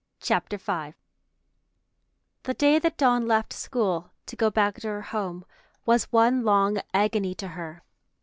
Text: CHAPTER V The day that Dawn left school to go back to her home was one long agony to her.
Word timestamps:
CHAPTER 0.19 0.57
V 0.57 0.95
The 2.41 2.55
day 2.55 2.79
that 2.79 2.97
Dawn 2.97 3.27
left 3.27 3.53
school 3.53 4.09
to 4.25 4.35
go 4.35 4.49
back 4.49 4.77
to 4.79 4.87
her 4.87 5.01
home 5.03 5.45
was 5.85 6.11
one 6.11 6.43
long 6.43 6.79
agony 6.91 7.35
to 7.35 7.49
her. 7.49 7.83